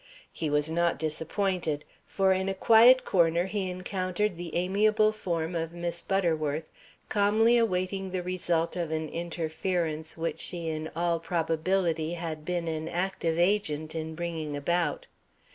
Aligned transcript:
He 0.33 0.49
was 0.49 0.71
not 0.71 0.97
disappointed. 0.97 1.85
For 2.07 2.31
in 2.31 2.49
a 2.49 2.55
quiet 2.55 3.05
corner 3.05 3.45
he 3.45 3.69
encountered 3.69 4.35
the 4.35 4.55
amiable 4.55 5.11
form 5.11 5.53
of 5.53 5.73
Miss 5.73 6.01
Butterworth, 6.01 6.63
calmly 7.07 7.55
awaiting 7.55 8.09
the 8.09 8.23
result 8.23 8.75
of 8.75 8.89
an 8.89 9.07
interference 9.09 10.17
which 10.17 10.39
she 10.39 10.69
in 10.69 10.89
all 10.95 11.19
probability 11.19 12.13
had 12.13 12.43
been 12.45 12.67
an 12.67 12.89
active 12.89 13.37
agent 13.37 13.93
in 13.93 14.15
bringing 14.15 14.57
about. 14.57 15.05